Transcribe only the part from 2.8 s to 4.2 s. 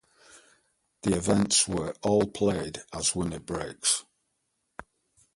as winner breaks.